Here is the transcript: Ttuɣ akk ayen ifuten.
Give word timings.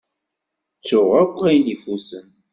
Ttuɣ 0.79 1.09
akk 1.21 1.37
ayen 1.49 1.73
ifuten. 1.75 2.27